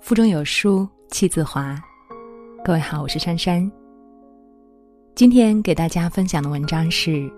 [0.00, 1.78] 腹中有书气自华。
[2.64, 3.70] 各位好，我是珊珊。
[5.14, 7.30] 今天给大家分享的文章是：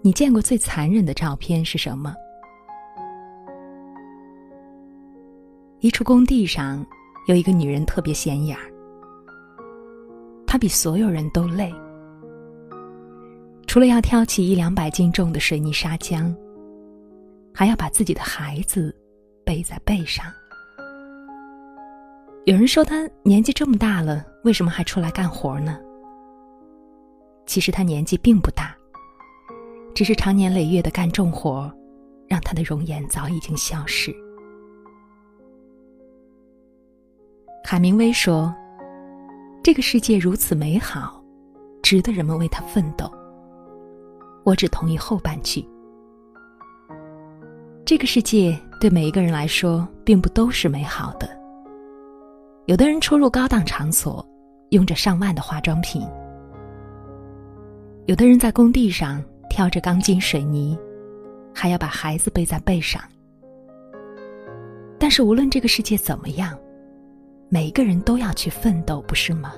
[0.00, 2.14] 你见过最残忍的照片是什么？
[5.80, 6.84] 一处工地上，
[7.26, 8.56] 有一个女人特别显眼，
[10.46, 11.74] 她比所有人都累，
[13.76, 16.34] 除了要挑起一两百斤重的水泥砂浆，
[17.52, 18.96] 还要把自己的孩子
[19.44, 20.24] 背在背上。
[22.46, 25.78] 有人说他年纪这么大了，为什么还出来干活呢？
[27.44, 28.74] 其实他年纪并不大，
[29.94, 31.70] 只是长年累月的干重活，
[32.28, 34.10] 让他的容颜早已经消逝。
[37.62, 38.54] 海明威说
[39.62, 41.22] ：“这个世界如此美好，
[41.82, 43.12] 值得人们为他奋斗。”
[44.46, 45.68] 我只同意后半句。
[47.84, 51.28] 这个世界对每一个人来说，并不都是美好的。
[52.66, 54.24] 有的人出入高档场所，
[54.70, 56.00] 用着上万的化妆品；
[58.06, 60.78] 有的人在工地上挑着钢筋水泥，
[61.52, 63.02] 还要把孩子背在背上。
[64.96, 66.56] 但是无论这个世界怎么样，
[67.48, 69.52] 每一个人都要去奋斗，不是吗？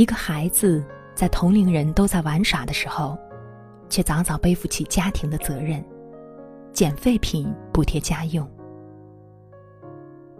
[0.00, 0.82] 一个孩子
[1.14, 3.18] 在同龄人都在玩耍的时候，
[3.90, 5.84] 却早早背负起家庭的责任。
[6.72, 8.48] 捡废品补贴家用，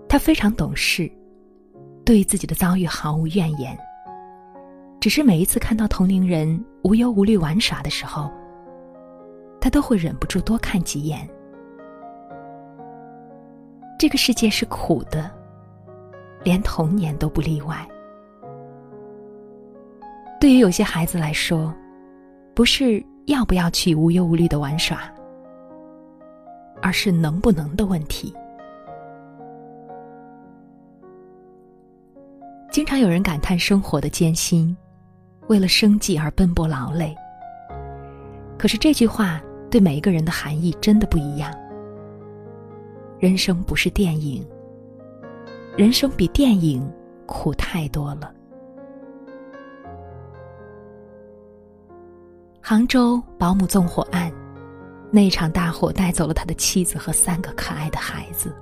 [0.08, 1.12] 他非常懂事，
[2.06, 3.78] 对自己的遭遇毫无怨言。
[4.98, 8.30] 只是每一次看到同龄人无忧无虑玩耍的时候，
[9.60, 11.28] 他都会忍不住多看几眼。
[13.98, 15.30] 这个世界是苦的，
[16.44, 17.86] 连童年都不例外。
[20.40, 21.72] 对于有些孩子来说，
[22.54, 25.00] 不是要不要去无忧无虑的玩耍。
[26.82, 28.34] 而是能不能的问题。
[32.70, 34.74] 经常有人感叹生活的艰辛，
[35.48, 37.14] 为了生计而奔波劳累。
[38.56, 41.54] 可是这句话对每一个人的含义真的不一样。
[43.18, 44.42] 人生不是电影，
[45.76, 46.90] 人生比电影
[47.26, 48.32] 苦太多了。
[52.70, 54.32] 杭州保姆纵火案。
[55.10, 58.54] 那场大火带走了他的妻子和三个可爱的孩子。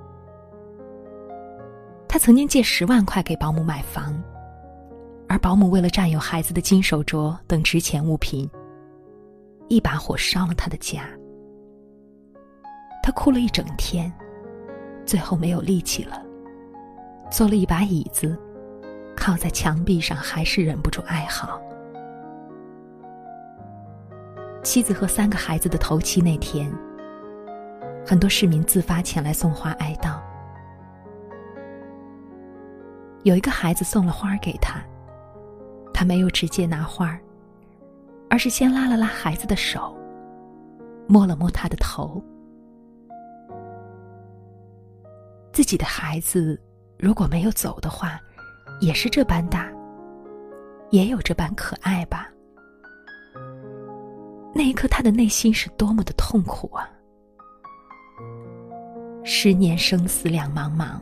[2.07, 4.19] 他曾经借十万块给保姆买房，
[5.27, 8.49] 而保姆为了占有孩子的金手镯等值钱物品，
[9.67, 11.03] 一把火烧了他的家。
[13.03, 14.11] 他哭了一整天，
[15.05, 16.19] 最后没有力气了，
[17.29, 18.35] 做了一把椅子，
[19.15, 21.61] 靠在墙壁上，还是忍不住哀嚎。
[24.69, 26.71] 妻子和三个孩子的头七那天，
[28.05, 30.21] 很多市民自发前来送花哀悼。
[33.23, 34.79] 有一个孩子送了花给他，
[35.91, 37.19] 他没有直接拿花
[38.29, 39.97] 而是先拉了拉孩子的手，
[41.07, 42.23] 摸了摸他的头。
[45.51, 46.61] 自己的孩子
[46.99, 48.19] 如果没有走的话，
[48.79, 49.67] 也是这般大，
[50.91, 52.31] 也有这般可爱吧。
[54.53, 56.89] 那一刻，他的内心是多么的痛苦啊！
[59.23, 60.99] 十年生死两茫茫，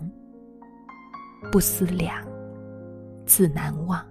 [1.52, 2.13] 不思量，
[3.25, 4.06] 自难忘。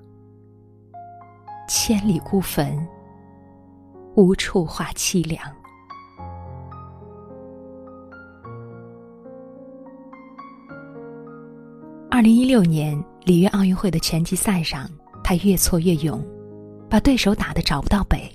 [1.69, 2.77] 千里孤坟，
[4.15, 5.41] 无处话凄凉。
[12.11, 14.89] 二零一六年里约奥运会的拳击赛上，
[15.23, 16.25] 他越挫越勇，
[16.89, 18.33] 把对手打得找不到北。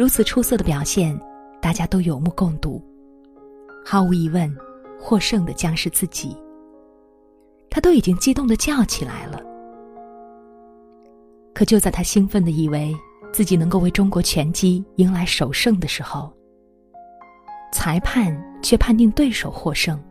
[0.00, 1.14] 如此出色的表现，
[1.60, 2.82] 大家都有目共睹。
[3.84, 4.50] 毫无疑问，
[4.98, 6.34] 获胜的将是自己。
[7.68, 9.38] 他都已经激动的叫起来了。
[11.52, 12.96] 可就在他兴奋的以为
[13.30, 16.32] 自己能够为中国拳击迎来首胜的时候，
[17.70, 20.02] 裁判却判定对手获胜。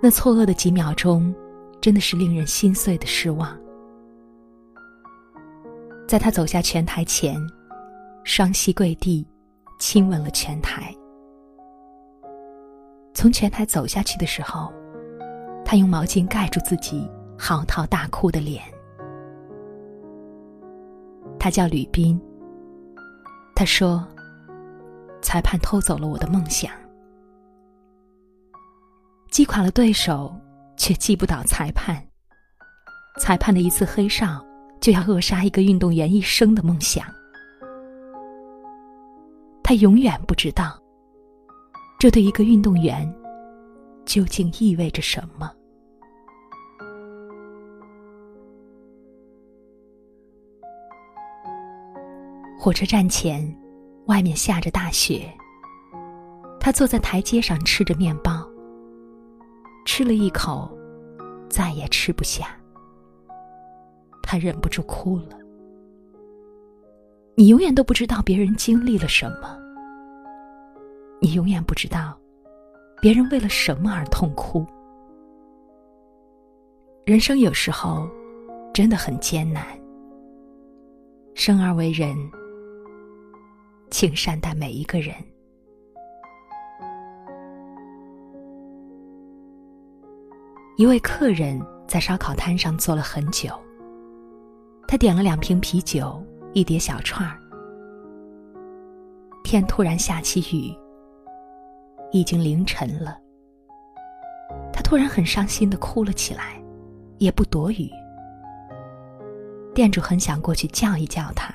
[0.00, 1.34] 那错愕的几秒钟，
[1.78, 3.54] 真的是令人心碎的失望。
[6.08, 7.36] 在他走下拳台前。
[8.24, 9.24] 双膝跪地，
[9.78, 10.92] 亲吻了拳台。
[13.12, 14.72] 从拳台走下去的时候，
[15.62, 18.62] 他用毛巾盖住自己嚎啕大哭的脸。
[21.38, 22.18] 他叫吕斌。
[23.54, 24.04] 他说
[25.20, 26.72] ：“裁判偷走了我的梦想，
[29.30, 30.34] 击垮了对手，
[30.78, 32.02] 却击不倒裁判。
[33.20, 34.44] 裁判的一次黑哨
[34.80, 37.04] 就要扼杀一个运动员一生的梦想。
[39.66, 40.78] 他永远不知道，
[41.98, 43.10] 这对一个运动员
[44.04, 45.50] 究竟意味着什么。
[52.58, 53.42] 火车站前，
[54.04, 55.32] 外面下着大雪。
[56.60, 58.46] 他坐在台阶上吃着面包，
[59.86, 60.70] 吃了一口，
[61.48, 62.48] 再也吃不下。
[64.22, 65.43] 他忍不住哭了。
[67.36, 69.58] 你永远都不知道别人经历了什么，
[71.20, 72.16] 你永远不知道
[73.00, 74.64] 别人为了什么而痛哭。
[77.04, 78.08] 人生有时候
[78.72, 79.66] 真的很艰难。
[81.34, 82.16] 生而为人，
[83.90, 85.12] 请善待每一个人。
[90.76, 93.50] 一位客人在烧烤摊上坐了很久。
[94.86, 96.24] 他点了两瓶啤酒，
[96.54, 97.36] 一碟小串儿。
[99.42, 100.72] 天突然下起雨，
[102.12, 103.18] 已经凌晨了。
[104.72, 106.62] 他突然很伤心的哭了起来，
[107.18, 107.90] 也不躲雨。
[109.74, 111.52] 店主很想过去叫一叫他，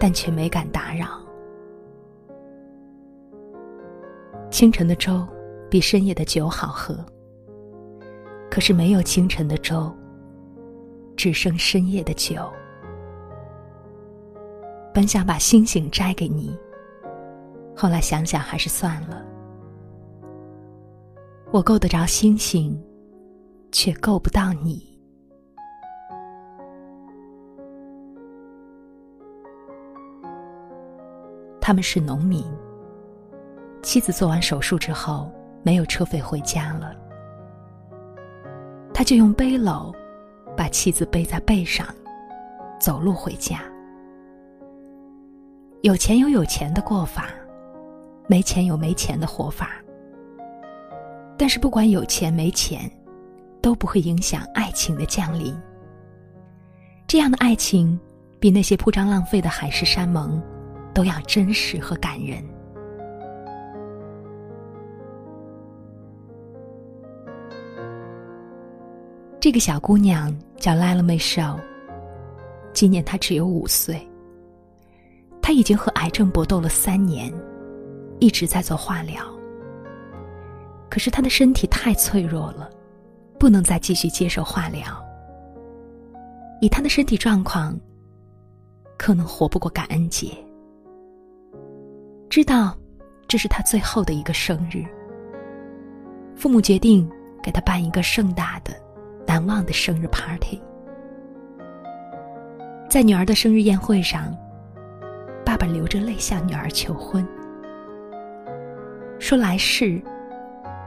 [0.00, 1.20] 但却没敢打扰。
[4.50, 5.26] 清晨的粥
[5.70, 6.96] 比深夜的酒好喝。
[8.50, 9.92] 可是没有清晨的粥，
[11.16, 12.50] 只剩深夜的酒。
[14.94, 16.56] 本想把星星摘给你，
[17.74, 19.26] 后来想想还是算了。
[21.50, 22.80] 我够得着星星，
[23.72, 24.96] 却够不到你。
[31.60, 32.44] 他们是农民，
[33.82, 35.28] 妻子做完手术之后
[35.64, 36.94] 没有车费回家了。
[38.92, 39.92] 他就用背篓
[40.56, 41.84] 把妻子背在背上，
[42.80, 43.60] 走路回家。
[45.84, 47.28] 有钱有有钱的过法，
[48.26, 49.72] 没钱有没钱的活法。
[51.36, 52.90] 但是不管有钱没钱，
[53.60, 55.54] 都不会影响爱情的降临。
[57.06, 58.00] 这样的爱情，
[58.40, 60.42] 比那些铺张浪费的海誓山盟
[60.94, 62.42] 都要真实和感人。
[69.38, 71.60] 这个小姑娘叫 Lila m i c h e l
[72.72, 74.00] 今年她只有五岁。
[75.46, 77.30] 他已经和癌症搏斗了三年，
[78.18, 79.22] 一直在做化疗。
[80.88, 82.70] 可是他的身体太脆弱了，
[83.38, 84.82] 不能再继续接受化疗。
[86.62, 87.78] 以他的身体状况，
[88.96, 90.28] 可能活不过感恩节。
[92.30, 92.74] 知道
[93.28, 94.82] 这是他最后的一个生日，
[96.34, 97.06] 父母决定
[97.42, 98.72] 给他办一个盛大的。
[99.26, 100.58] 难忘的生日 party，
[102.88, 104.34] 在女儿的生日宴会上，
[105.54, 107.24] 爸爸流着泪向女儿求婚，
[109.20, 110.02] 说来世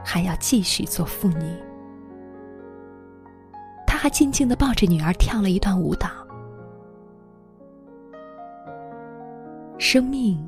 [0.04, 1.56] 还要继续做妇女。
[3.86, 6.10] 他还静静的抱着女儿跳了一段舞蹈。
[9.78, 10.46] 生命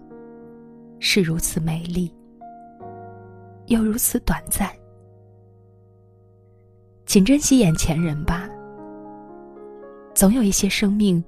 [0.99, 2.15] 是如此美丽，
[3.69, 4.69] 又如此短暂。
[7.07, 8.47] 请珍惜眼前人吧，
[10.15, 11.25] 总有一些生命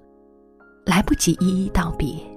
[0.84, 2.30] 来不及一一道别。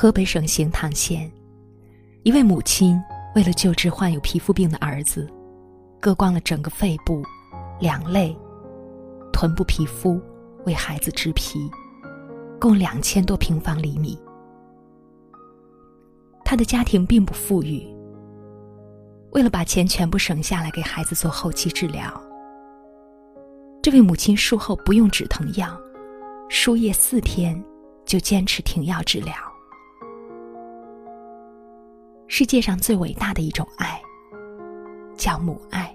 [0.00, 1.30] 河北省行唐县，
[2.22, 2.98] 一位母亲
[3.34, 5.28] 为了救治患有皮肤病的儿子，
[6.00, 7.22] 割光了整个肺部、
[7.78, 8.34] 两肋、
[9.30, 10.18] 臀部皮肤，
[10.64, 11.70] 为孩子植皮。
[12.58, 14.18] 共两千多平方厘米。
[16.46, 17.86] 他的家庭并不富裕。
[19.32, 22.10] 为了把钱全部省下来给孩子做后期治疗，
[23.82, 25.78] 这位母亲术后不用止疼药，
[26.48, 27.62] 输液四天
[28.06, 29.34] 就坚持停药治疗。
[32.32, 34.00] 世界上最伟大的一种爱，
[35.16, 35.92] 叫母爱。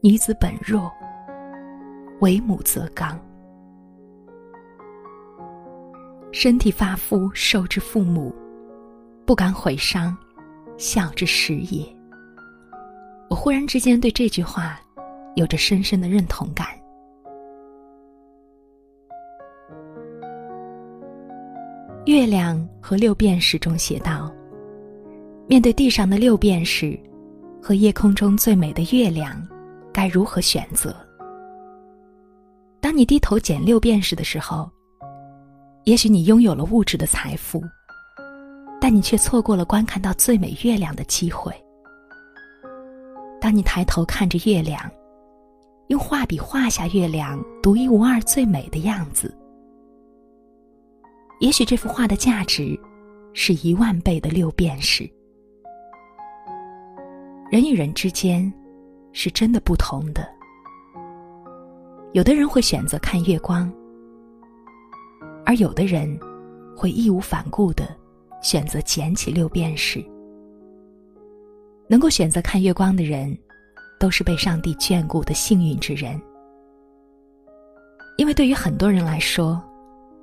[0.00, 0.88] 女子本弱，
[2.20, 3.20] 为母则刚。
[6.30, 8.32] 身体发肤受之父母，
[9.26, 10.16] 不敢毁伤，
[10.78, 11.84] 孝之始也。
[13.28, 14.80] 我忽然之间对这句话
[15.34, 16.68] 有着深深的认同感。
[22.06, 24.32] 月亮和六便士中写道
[25.48, 26.96] ：“面对地上的六便士
[27.60, 29.44] 和夜空中最美的月亮，
[29.92, 30.94] 该如何选择？”
[32.80, 34.70] 当你低头捡六便士的时候。
[35.84, 37.62] 也许你拥有了物质的财富，
[38.80, 41.52] 但你却错过了观看到最美月亮的机会。
[43.40, 44.82] 当你抬头看着月亮，
[45.86, 49.32] 用画笔画下月亮独一无二最美的样子，
[51.38, 52.78] 也许这幅画的价值
[53.32, 55.08] 是一万倍的六便士。
[57.50, 58.52] 人与人之间
[59.12, 60.28] 是真的不同的，
[62.12, 63.72] 有的人会选择看月光，
[65.44, 66.18] 而有的人
[66.76, 67.86] 会义无反顾的。
[68.42, 70.04] 选择捡起六便士。
[71.88, 73.36] 能够选择看月光的人，
[73.98, 76.20] 都是被上帝眷顾的幸运之人。
[78.18, 79.60] 因为对于很多人来说，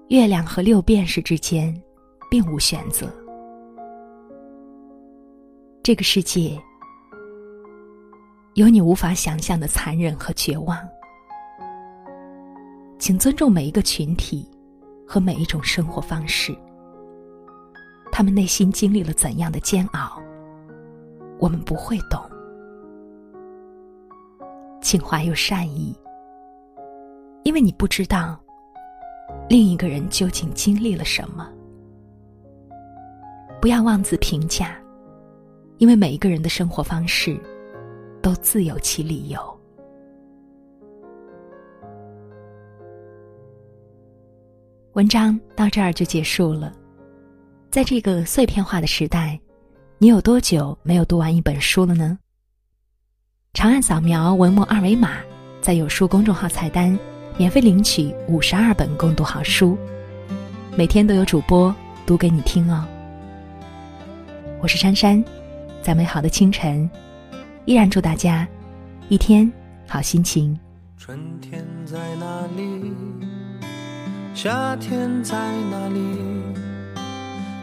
[0.09, 1.73] 月亮和六便士之间，
[2.29, 3.07] 并无选择。
[5.81, 6.61] 这个世界
[8.53, 10.77] 有你无法想象的残忍和绝望。
[12.99, 14.47] 请尊重每一个群体
[15.07, 16.55] 和每一种生活方式。
[18.11, 20.21] 他们内心经历了怎样的煎熬，
[21.39, 22.21] 我们不会懂。
[24.81, 25.97] 请怀有善意，
[27.43, 28.39] 因为你不知道
[29.49, 31.49] 另一个人究竟经历了什么。
[33.61, 34.77] 不要妄自评价，
[35.77, 37.39] 因为每一个人的生活方式
[38.21, 39.39] 都自有其理由。
[44.93, 46.73] 文章到这儿就结束了。
[47.71, 49.39] 在这个碎片化的时代，
[49.97, 52.19] 你有多久没有读完一本书了呢？
[53.53, 55.17] 长按扫描文末二维码，
[55.61, 56.97] 在有书公众号菜单
[57.35, 59.75] 免费领取五十二本共读好书，
[60.77, 61.73] 每天都有主播
[62.05, 62.85] 读给你听哦。
[64.61, 65.23] 我是珊珊，
[65.81, 66.87] 在美好的清晨，
[67.65, 68.47] 依然祝大家
[69.09, 69.51] 一天
[69.87, 70.57] 好心情。
[70.95, 72.93] 春天在哪里？
[74.35, 75.35] 夏天在
[75.71, 75.99] 哪里？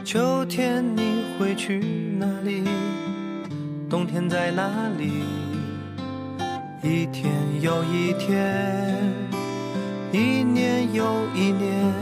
[0.04, 1.02] 秋天你
[1.38, 1.78] 会去
[2.18, 2.64] 哪里？
[3.88, 5.22] 冬天在哪里？
[6.82, 8.96] 一天又一天，
[10.12, 11.94] 一年又一年，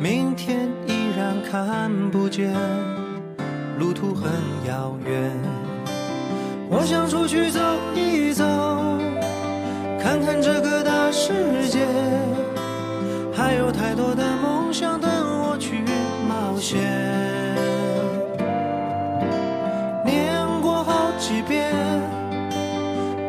[0.00, 2.52] 明天依然看不见，
[3.78, 4.32] 路途很
[4.66, 5.32] 遥远。
[6.68, 7.60] 我想出去走
[7.94, 8.44] 一走，
[10.00, 11.86] 看看这个大世界，
[13.32, 15.08] 还有太多的梦想等
[15.42, 15.84] 我去。
[16.28, 16.80] 冒险，
[20.04, 21.72] 念过好几遍，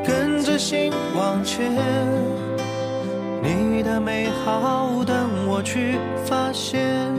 [0.03, 1.71] 跟着心往前，
[3.55, 7.13] 你的美好等我去发现。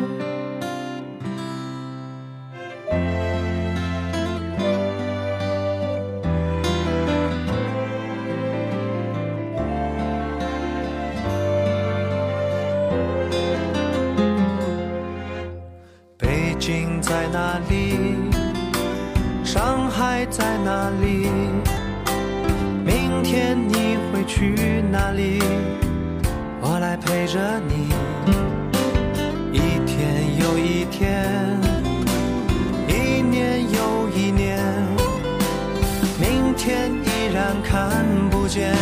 [16.18, 18.14] 北京在哪里？
[19.44, 21.30] 上海在哪里？
[22.84, 25.40] 明天你会去哪里？
[26.78, 27.88] 来陪着你，
[29.52, 31.26] 一天又一天，
[32.86, 34.62] 一年又一年，
[36.20, 38.76] 明天依然看不见，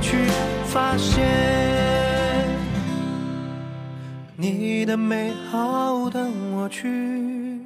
[0.00, 0.16] 去
[0.64, 1.24] 发现
[4.36, 7.60] 你的美好等我去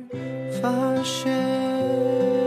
[0.62, 0.70] 发
[1.02, 2.39] 现。